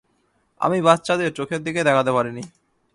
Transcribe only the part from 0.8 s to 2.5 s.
বাচ্চাদের চোখের দিকে তাকাতে পারিনি।